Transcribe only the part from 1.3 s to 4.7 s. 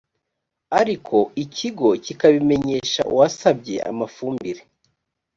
ikigo kikabimenyesha uwasabye amafumbire